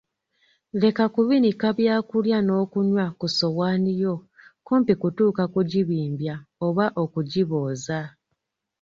[0.81, 4.13] Leka kubinika byakulya n'okunywa ku ssowaani yo
[4.65, 6.35] kumpi kutuuka kugibimbya
[6.65, 7.99] oba okigibooza.